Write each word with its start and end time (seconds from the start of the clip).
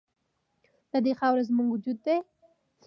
د 0.91 0.93
دې 1.05 1.13
خاوره 1.19 1.43
زموږ 1.49 1.67
وجود 1.69 1.97
دی؟ 2.05 2.17